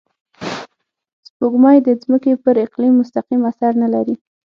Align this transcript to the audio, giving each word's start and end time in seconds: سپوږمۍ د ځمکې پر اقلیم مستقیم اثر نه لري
سپوږمۍ 1.25 1.77
د 1.83 1.87
ځمکې 2.01 2.31
پر 2.43 2.55
اقلیم 2.65 2.93
مستقیم 3.01 3.41
اثر 3.51 3.71
نه 3.81 3.87
لري 3.93 4.15